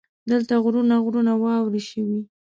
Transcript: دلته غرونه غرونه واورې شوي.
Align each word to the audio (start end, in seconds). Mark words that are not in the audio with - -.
دلته 0.31 0.53
غرونه 0.63 0.95
غرونه 1.05 1.33
واورې 1.43 1.81
شوي. 1.89 2.19